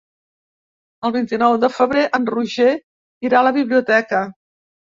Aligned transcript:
El 1.09 1.13
vint-i-nou 1.15 1.57
de 1.65 1.69
febrer 1.75 2.05
en 2.21 2.25
Roger 2.37 2.73
irà 3.29 3.41
a 3.43 3.47
la 3.49 3.55
biblioteca. 3.63 4.25